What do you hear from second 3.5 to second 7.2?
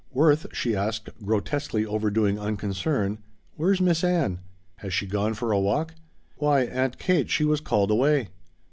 "where's Miss Ann? Has she gone for a walk?" "Why, Aunt